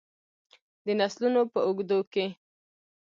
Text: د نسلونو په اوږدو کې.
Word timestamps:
د 0.85 0.87
نسلونو 0.99 1.41
په 1.53 1.59
اوږدو 1.67 1.99
کې. 2.13 2.25